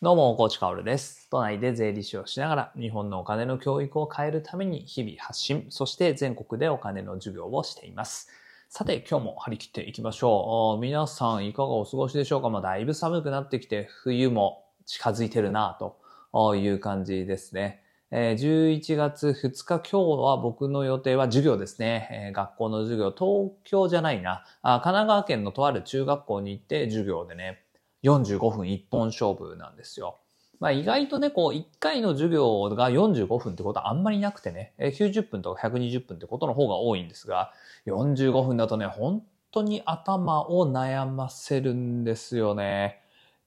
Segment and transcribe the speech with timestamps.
[0.00, 1.28] どうも、コーチカオルです。
[1.28, 8.28] 都内で税理士をしながら、日本のお金の教育を変えるために日々発信、そして全国でお金の授業をしています。
[8.68, 10.80] さて、今日も張り切っていきましょう。
[10.80, 12.48] 皆さん、いかがお過ごしでしょうか？
[12.48, 17.82] まあ、だいぶ寒くなってきて、冬も近づいてるなという感じですね。
[18.12, 22.30] 11月2日、今日は僕の予定は授業ですね。
[22.36, 24.44] 学校の授業、東京じゃないな。
[24.62, 27.64] 神奈川県のとある中学校に行って授業でね、
[28.02, 30.18] 45分一本勝負なんですよ。
[30.60, 37.52] まあ意外とね、こう1回の授業が45分ってことはあんまりなくてね、90分とか120分ってことの方が多いんですが、
[37.86, 43.00] 45分だとね、本当に頭を悩ませるんですよね。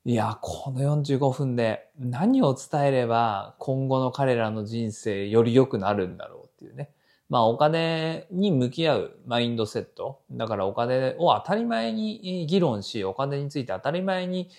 [0.06, 6.90] いや、この45分で何を伝えれば今後の彼らの人生より良くなるんだろうっていうね。
[7.32, 10.20] まあお金に向き合うマインドセット。
[10.32, 14.50] だからお金を当たり前に議論し、お金について当たり前に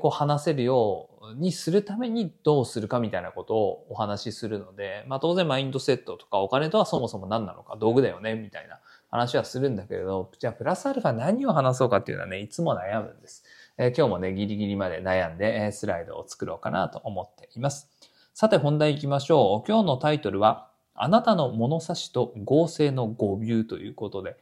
[0.00, 8.80] こう話せるようにするためにどうするかみたいなことをお話しするので、まあ当然マインドセットとかお金とはそもそも何なのか道具だよねみたいな
[9.10, 13.44] 話はするんだけれど、じゃあプラスアルファ何を話そうかっていうのはね、いつも悩むんです。
[13.76, 17.90] えー、今日もね、ギリギリまで悩んで、え、スライドを作ろうかなと思っています。
[18.32, 19.68] さて本題行きましょう。
[19.68, 24.36] 今日のタイトルは、あなたの物差しと合成の語尾ということで、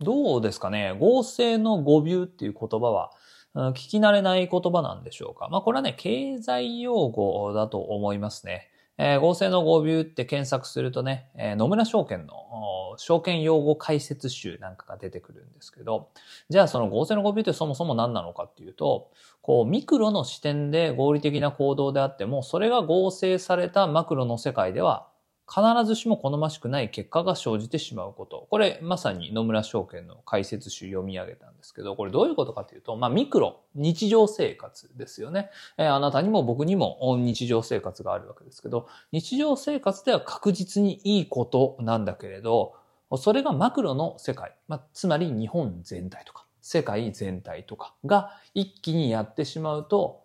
[0.00, 0.96] どうですかね？
[0.98, 3.12] 合成の語尾っていう言葉は、
[3.54, 5.48] 聞き慣れない言葉なんでしょうか？
[5.48, 8.68] まあこれはね、経済用語だと思いますね。
[8.98, 16.10] えー、合成の語尾って検索するとね、えー、野村証券の証券用語解説集なんかが出てくるんですけど、
[16.50, 25.08] じゃあその合成の語尾ってそもそも何なのかっていうと、こうミクロの視点で合理的な行動であっても、それが合成されたマクロの世界では
[25.52, 28.46] 必ずしも好ましくない結果が生じてしまうこと。
[28.48, 35.50] これまさに野村証券の解説集読み上げたんですけど、これどういうことかというと、まあミクロ、日常生活ですよね。
[35.76, 42.74] えー、あなたにも僕にも日常生活があるわけですけど、日常生活では確実にいいことなんだけれど、
[43.18, 50.21] それがマクロの世界、まあ、つまり日本全体とか、世界全体とかが一気にやってしまうと、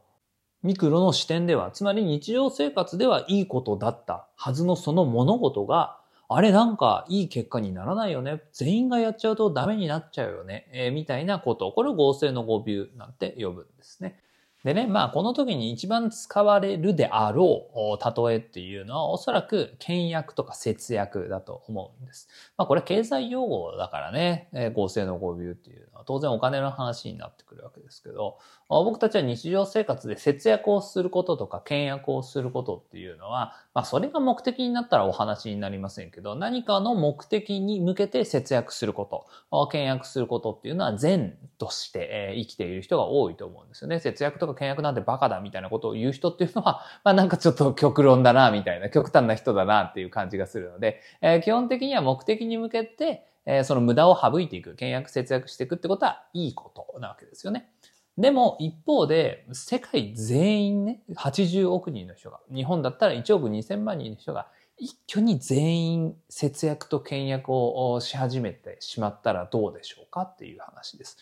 [0.63, 8.41] ミクロの視点では、つまり日常生活ではいいことだったはずのその物事が、あれなんかいい結果にならないよね。
[8.51, 10.67] 全員がやっちゃうとダメになっちゃうよね。
[10.73, 11.71] えー、みたいなこと。
[11.71, 12.63] これを合成の語尾
[12.97, 14.19] なんて呼ぶんですね。
[14.67, 22.27] でね、まあこの時に一番使われるであろう例えっていうのはおそらく倹約とか節約だと思うんです。
[22.57, 39.05] まあこれ経済用語だからね、えー、合成の語尾っていうのは当然お金の話になってくるわけですけど、僕たちは日常生活で節約をすることとか倹約をすることっていうのは、まあそれが目的になったらお話になりませんけど、何かの目的に向けて節約するこ
[39.49, 44.01] と、倹約することっていうのは善として生きている人が多いと思うんですよね。
[44.01, 57.69] 節約とか倹約なんてバカだみたいなことを言う人っていうのは、 まあなんかちょっと極論だなみたいな、極端な人だなっていう感じがするので、えー、基本的には目的に向けて、えー、その無駄を省いていく、倹約節約していくってことはいいことなわけですよね。
[58.17, 64.47] でも一方で世界全員ね、80億人の人が、日本だったら1億2000万人の人が
[64.79, 71.17] 一挙に全員節約と倹約をし始めてしまったらどうでしょうかっていう話です。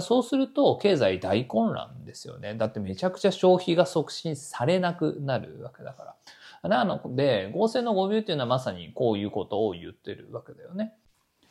[0.00, 2.54] そうすると経済大混乱ですよね。
[2.54, 6.16] だってめちゃくちゃ消費が促進されなくなるわけだか
[6.62, 6.68] ら。
[6.68, 10.94] なので合成の語尾っていうのはまさにこういうことを言ってるわけだよね。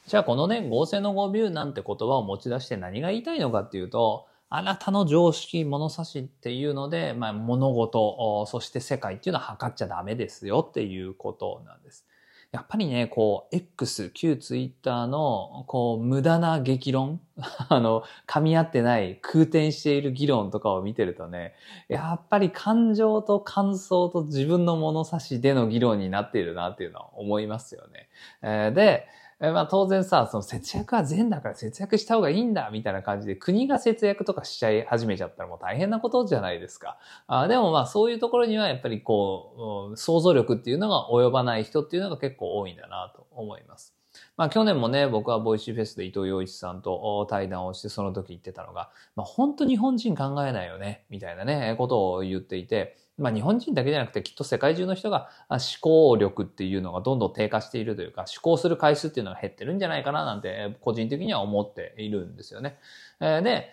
[0.07, 12.05] じゃあこのね、合成の語尾なんて言葉を持ち出して何が言いたいのかっていうと、あなたの常識、物差しっていうので、まあ、物事、そして世界っていうのは測っちゃダメですよっていうことなんです。
[12.51, 17.19] やっぱりね、こう、X、旧ツイッターの、こう、無駄な激論
[17.67, 21.53] あの、噛み合ってない、空転している議論とかを見てるとね、
[21.89, 28.07] やっぱり感情と感想と自分の物差しでの議論になっているなっていうのは思いますよね。
[28.41, 29.07] えー、で、
[29.39, 36.97] まあ当然さ、その節約は善だから節約した方がいいんだみたいな感じで国が節約とかしちゃい始めちゃったらもう大変なことじゃないですか。
[37.27, 43.95] あでもまあそういうところにはやっぱりこう、想像力っていうのが及ばない人っていうのが結構多いんだなと思います。
[44.37, 62.77] まあ去年もね、僕は Voicy フェスで伊藤羊一さんと対談をしてその時言ってたのが、まあ本当日本人考えないよね、みたいなね、ことを言っていて、まあ日本人だけじゃなくてきっと世界中の人が思考力っていうのがどんどん低下しているというか思考する回数っていうのが減ってるんじゃないかななんて個人的には思っているんですよね。
[63.19, 63.69] で、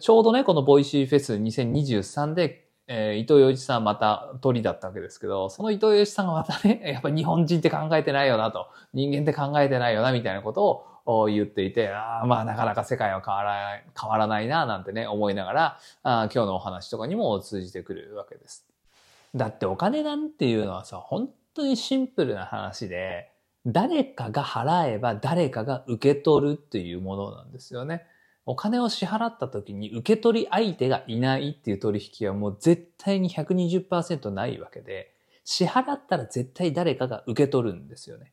[0.00, 18.64] ちょうどね、この Voicy フェス2023でえ、伊藤羊一さんまたトリだったわけですけど、その伊藤羊一さんがまたね、 やっぱ日本人って考えてないよなと、人間って考えてないよなみたいなことを言っていて、あまあなかなか世界は変わらない、変わらないななんてね、思いながら、あ今日のお話とかにも通じてくるわけです。
[19.36, 23.30] だってお金なんていうのはさ、本当にシンプルな話で、
[23.66, 28.04] 誰かが払えば誰かが受け取るっていうものなんですよね。
[28.46, 35.12] お金を支払った時に受け取り相手がいないっていう取引はもう絶対に120%ないわけで、
[35.44, 38.32] 支払ったら絶対誰かが受け取るんですよね。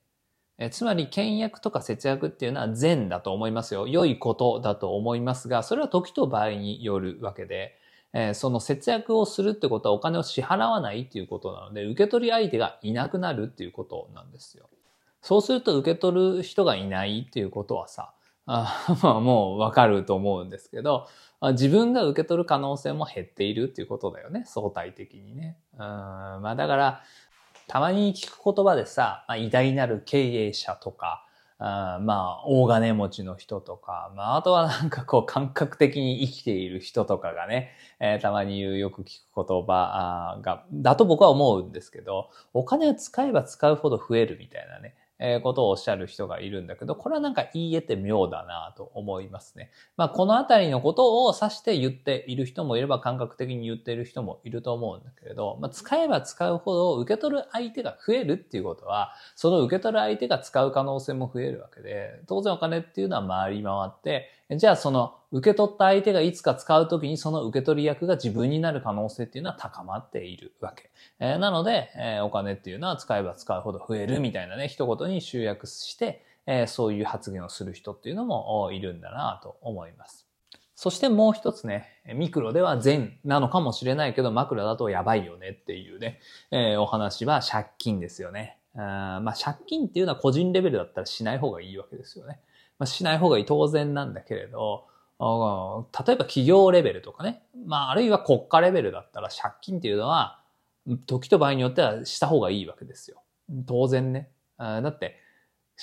[0.60, 3.88] えつまり、倹約とか節約っていうのは善だと思いますよ。
[3.88, 7.76] 良いことだと思いますが、それは時と場合によるわけで、
[8.14, 14.70] え、その節約をするってことはお金を支払わないっていうことなので、受け取り相手がいなくなるっていうことなんですよ。
[15.22, 18.14] そうすると受け取る人がいないっていうことはさ、
[18.46, 18.86] あ
[19.22, 21.08] もうわかると思うんですけど、
[21.52, 25.58] 自分が受け取る可能性も減っているっていうことだよね、相対的にね。
[25.74, 27.02] うんまあだから、
[27.68, 31.26] たまに聞く言葉でさ、まあ、偉大なる経営者とか、
[31.60, 44.96] あまあ、大金持ちの人とか、まあ、あとはなんかこう、 感覚的に生きている人とかがね、えー、たまに言う、よく聞く言葉が、だと僕は思うんですけど、お金を使えば使うほど増えるみたいなね。
[45.20, 49.72] えことをおっしゃる人がいるんだけど、これはなんか言い得て妙だなと思いますね。
[49.96, 70.92] まあ、このあたりのことを指して言っている人もいれば、感覚的に言っている人もいると思うんだけれど、まあ、使えば使うほど受け取る相手が増えるっていうことは、その受け取る相手が使う可能性も増えるわけで、当然お金っていうのは回り回って、じゃあその受け取った相手がいつか使うときにその受け取り役が自分になる可能性っていうのは高まっているわけ。
[71.20, 80.28] えー、なので、えー、お金っていうのは使えば使うほど増えるみたいなね、一言に集約して、えー、そういう発言をする人っていうのもいるんだなと思います。
[80.76, 86.20] そしてもう一つね、ミクロでは善なのかもしれないけど、マクロだとやばいよねっていうね、
[86.52, 88.58] えー、お話は借金ですよね。
[88.76, 92.40] あまあ借金っていうのは個人レベルだったらしない方がいいわけですよね。
[92.84, 94.86] まあ、しない方がいい当然なんだけれど、
[95.20, 95.26] 例
[96.14, 100.42] えば企業レベルとかね、まあ、あるいは国家レベルだったら借金っていうのは、
[101.06, 103.24] 時と場合によってはした方がいいわけですよ。
[103.66, 104.30] 当然ね。
[104.58, 105.18] だって、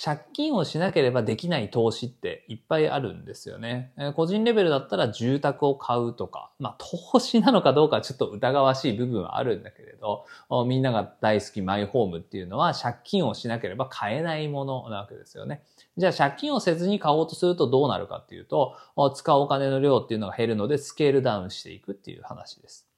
[0.03, 3.93] 借金をしなければできない投資っていっぱいあるんですよね。
[4.17, 6.77] 個人レベルだったら住宅を買うとか、まあ
[7.13, 10.25] 投資なのかどうかちょっと疑わしい部分はあるんだけれど、
[10.67, 15.63] みんなが大好きマイホームっていうのは借金をしなければ買えないものなわけですよね。
[15.99, 18.77] じゃあ借金をせずに買おうとするとどうなるかっていうと、
[19.15, 22.90] 使うお金の量っていうのが減るのでスケールダウンしていくっていう話です。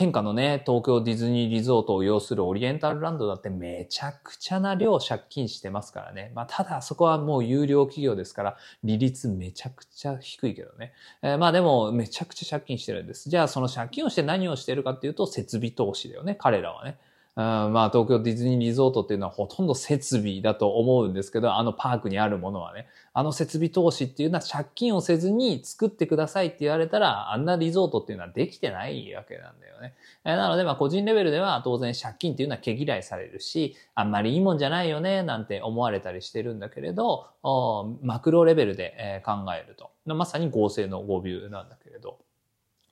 [0.00, 6.32] 天下のね、東京ディズニーリゾートを要するオリエンタルランドだってめちゃくちゃな量借金してますからね。
[6.34, 10.94] まあ、ただそこはもう有料企業ですから、利率めちゃくちゃ低いけどね。
[11.20, 13.28] えー、まあでもめちゃくちゃ借金してるんです。
[13.28, 16.96] じゃあその借金をして何をしてるかっていうと設備投資だよね、彼らはね。
[17.36, 29.94] まあ東京ディズニーリゾートっていうのはほとんど設備だと思うんですけど、あのパークにあるものはね、あの設備投資っていうのは借金をせずに作ってくださいって言われたら、あんなリゾートっていうのはできてないわけなんだよね。
[30.24, 37.28] なのでまあ個人レベルでは当然借金っていうのは毛嫌いされるし、あんまりいいもんじゃないよねなんて思われたりしてるんだけれど、
[38.02, 42.18] マクロレベルで考えると、まさに合成の語尾なんだけれど、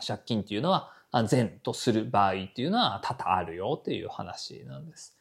[0.07, 5.19] 借金っていうのは善とする場合っていうのは多々あるよっていう話なんです。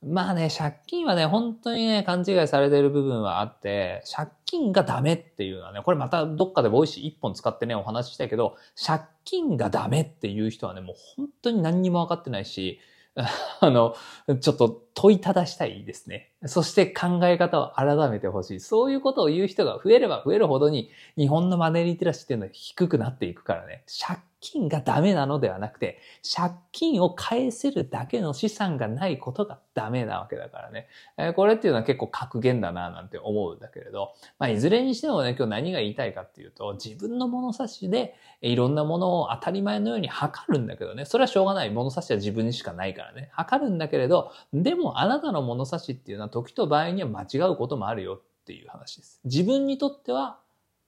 [0.00, 12.78] まあね、借金はね、本当にね、勘違いされてる部分はあって、借金がダメっていうのはね、これまたどっかで Voicy 一本使ってね、お話ししたけど、借金がダメっていう人はね、もう本当に何にも分かってないし、
[13.60, 13.96] あの、
[14.40, 16.30] ちょっと問いただしたいですね。
[16.46, 18.60] そして考え方を改めてほしい。
[18.60, 23.82] そういうことを言う人が増えれば増えるほどに、日本のマネーリテラシーっていうのは低くなっていくからね。
[24.06, 26.00] 借金がダメなのではなくて、
[26.36, 30.88] 借金を返せるだけの資産がないことがダメなわけだからね。
[31.16, 41.70] えー、これっていうのは結構格言だななんて思うんだけれど、まあいずれにしてもね、今日何が言いたいかっていうと、自分の物差しでいろんなものを当たり前のように測るんだけどね、それはしょうがない。
[41.70, 43.30] 物差しは自分にしかないからね。
[43.32, 49.20] 測るんだけれど、でもあなたの物差しっていうのは時と場合には間違うこともあるよっていう話です。
[49.24, 50.38] 自分にとっては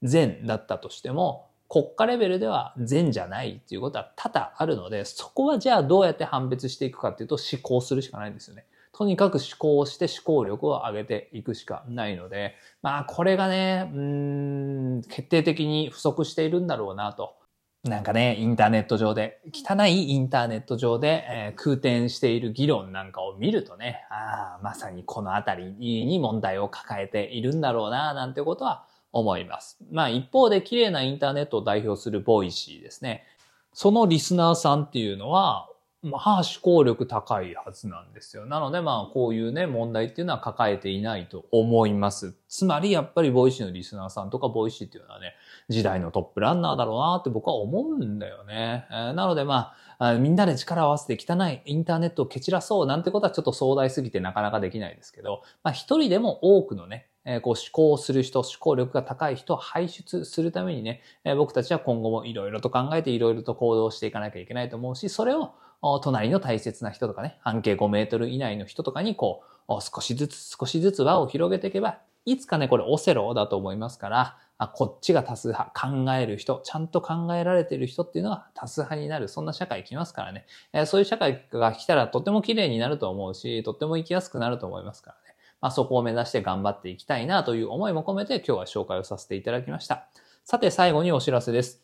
[0.02, 8.66] 善だったとしても、国家レベルでは善じゃないっていうことは多々あるので、そこはじゃあどうやって判別していくかっていうと思考するしかないんですよね。
[8.92, 17.36] とにかく思考をして思考力を上げていくしかないので、まあこれがね、うん、決定的に不足しているんだろうなと。
[17.84, 29.78] なんかね、インターネット上で、汚いインターネット上で、えー、空転している議論なんかを見るとね、ああ、まさにこのあたりに問題を抱えているんだろうな、なんてことは思います。
[29.90, 33.24] まあ一方で綺麗なインターネットを代表する Voicy ですね。
[33.72, 35.68] そのリスナーさんっていうのは、
[36.02, 38.46] まあ思考力高いはずなんですよ。
[38.46, 42.34] なのでまあこういうね問題っていうのは抱えていないと思います。
[42.48, 45.34] つまりやっぱり Voicy のリスナーさんとか Voicy っていうのはね、
[45.68, 48.86] 時代のトップランナーだろうなって僕は思うんだよね。
[48.90, 65.54] えー、なのでまあみんなで力を合わせて汚いインターネットを蹴散らそうなんてことはちょっと壮大すぎてなかなかできないですけど、まあ一人でも多くのね、え、こう思考する人、思考力が高い人を輩出するためにね、え、僕たちは今後もいろいろと考えていろいろと行動していかなきゃいけないと思うし、それを
[66.02, 80.44] 隣の大切な人とかね、半径5メートル以内の人とかにこう、少しずつ少しずつ輪を広げていけば、いつかね、これオセロだと思いますから、あこっちが多数派、考える人、ちゃんと考えられてる人っていうのが多数派になる、そんな社会来ますからね。
[80.74, 85.29] え、そういう社会が来たらとても綺麗になると思うし、とっても生きやすくなると思いますからね。
[85.60, 90.06] まあ、そこを目指して頑張っていきたいなという思いも込めて今日は紹介をさせていただきました。
[90.44, 91.82] さて最後にお知らせです。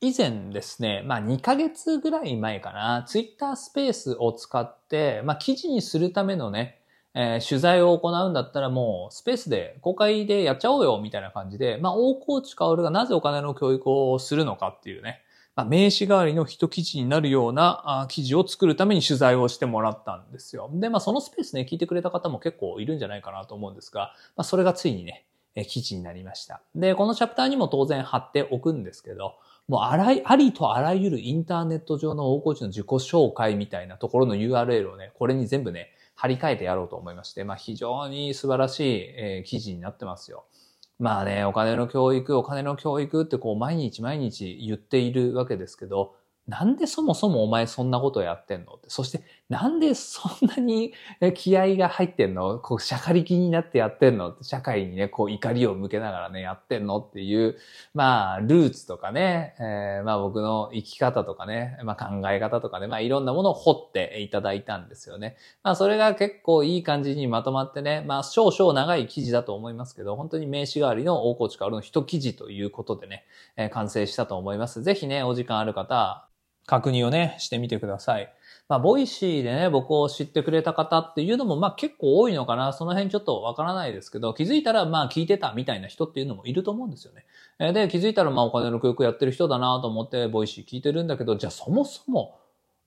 [0.00, 6.78] 以前ですね、まあ2ヶ月ぐらい前かな、ツイッタースペースを使って、まあ記事にするためのね、
[7.14, 15.20] えー、取材を行うんだったらもうスペースで公開でやっちゃおうよみたいな感じで、まあ大河内薫がなぜお金の教育をするのかっていうね、
[15.64, 20.70] 名刺代わりの一記事になるような記事を作るために取材をしてもらったんですよ。
[20.74, 25.24] で、まあそのスペースね、聞いてくれた方も結構いるんじゃないかなと思うんですが、まあそれがついにね、
[25.66, 26.62] 記事になりました。
[26.74, 29.34] で、このチャプターにも当然貼っておくんですけど、
[29.66, 40.44] もうあらい、ありとあらゆるインターネット上の大河内の自己紹介みたいなところの URL をね、これに全部ね、張り替えてやろうと思いまして、まあ非常に素晴らしい、え、記事になってますよ。
[40.98, 46.16] まあね、お金の教育、お金の教育ってこう毎日毎日言っているわけですけど、
[46.48, 48.90] なんでそもそもお前そんなことやってんのって。
[48.90, 50.92] そして、なんでそんなに
[51.34, 52.58] 気合が入ってんの？
[52.58, 56.98] こう、しゃかり気になってやってんの、社会にね、こう怒りを向けながらね、やってんの？
[56.98, 57.56] っていう、
[57.94, 65.36] まあ、ルーツとかね、えー、まあ僕の生き方とかね、まあ考え方とかね、まあいろんなものを掘っていただいたんですよね。
[65.62, 73.24] まあそれが結構いい感じにまとまってね、まあ少々長い記事だと思いますけど、本当に名刺代わりの大河内薫の一記事ということでね、
[73.56, 74.82] えー、完成したと思います。
[74.82, 76.28] ぜひね、お時間ある方、
[76.66, 78.30] 確認をね、してみてください。
[78.68, 82.74] まあ、 Voicy でね、僕を知ってくれた方っていうのも、まあ結構多いのかな。
[82.74, 87.12] その辺ちょっとわからないですけど、気づいたら、まあ聞いてたみたいな人っていうのもいると思うんですよ
[87.58, 87.72] ね。
[87.72, 92.38] で、気づいたら、まあお金の教育やってる人だなと思って、 Voicy 聞いてるんだけど、じゃあそもそも、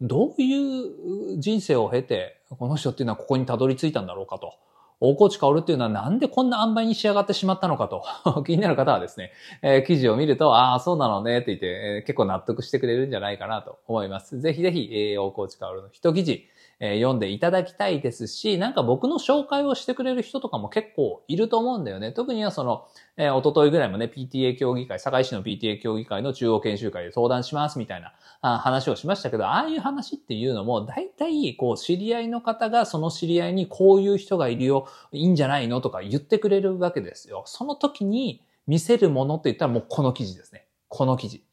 [0.02, 4.54] どういう人生を経て、この人っていうのはここにたどり着いたんだろうかと。
[5.02, 8.04] 大河内薫っていうのはなんでこんな塩梅に仕上がってしまったのかと
[8.46, 9.32] 気になる方はですね、
[9.64, 14.40] えー、記事を見ると、ああ、そうなのねって言って、えー、結構納得してくれるんじゃないかなと思います。
[14.40, 16.46] ぜひぜひ、えー、大河内薫の一記事、
[16.84, 22.12] え、読んでいただきたいですし、なんか僕の紹介をしてくれる人とかも結構いると思うんだよね。
[22.12, 37.44] 特にはその、えー、おとといぐらいもね、PTA 協議会、堺市の PTA 協議会の中央研修会で相談しますみたいなあ話をしましたけど、ああいう話っていうのも、大体、こう、知り合いの方がその知り合いにこういう人がいるよ、いいんじゃないのとか言ってくれるわけですよ。
[37.46, 40.66] その時に見せるものって言ったらもうこの記事ですね。
[40.88, 41.44] この記事。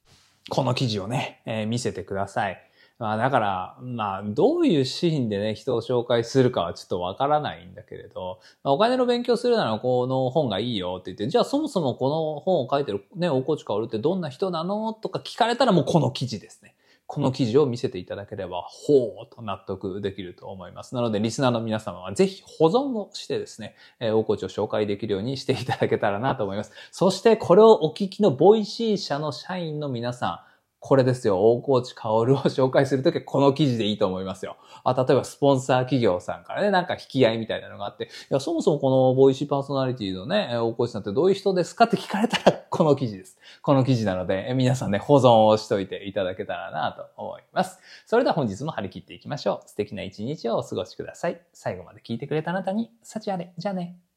[0.48, 2.67] この記事をね、えー、見せてください。
[2.98, 16.74] まあだから、まあどういうシーンでね、人を紹介するかはちょっとわからないんだけれど、お金の勉強するならこの本がいいよって言って、じゃあそもそもこの本を書いてるね、大河内薫ってどんな人なのとか聞かれたらもうこの記事ですね。
[17.06, 20.94] この記事を見せていただければ、ほうと納得できると思います。
[20.94, 26.72] なので、リスナーの皆様はぜひ保存をしてですね、えー、大河内を紹介できるようにしていただけたらなと思います。
[26.90, 30.48] そして、これをお聞きの Voicy 社の社員の皆さん、
[30.80, 31.40] これですよ。
[31.40, 34.56] 大河内薫を紹介するときはこの記事でいいと思いますよ。
[34.84, 43.38] あ、例えばスポンサー企業さんからね、なんか引き合いみたいなのがあって、いや、そもそもこのボイシーパーソナリティのね、大河内さんってどういう人ですかって聞かれたら、この記事です。
[43.60, 47.80] この記事なので、皆さんね、保存をしといていただけたらなと思います。
[48.06, 49.68] それでは本日も張り切っていきましょう。
[49.68, 51.40] 素敵な一日をお過ごしください。
[51.52, 53.52] 最後まで聞いてくれたあなたに、幸あれ。
[53.58, 54.07] じゃあね。